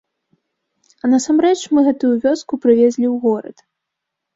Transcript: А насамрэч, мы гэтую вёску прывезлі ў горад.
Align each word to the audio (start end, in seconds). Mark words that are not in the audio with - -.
А 1.03 1.11
насамрэч, 1.13 1.59
мы 1.75 1.79
гэтую 1.91 2.13
вёску 2.27 2.53
прывезлі 2.67 3.07
ў 3.13 3.17
горад. 3.31 3.57